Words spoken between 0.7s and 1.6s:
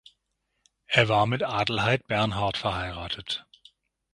Er war mit